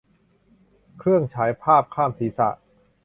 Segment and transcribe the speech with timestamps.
[0.99, 2.49] เครื่องฉายภาพข้ามศีรษะ